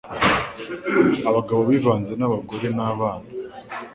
abagabo 1.29 1.61
bivanze 1.69 2.13
n'abagore 2.15 2.67
n'abana 2.75 3.27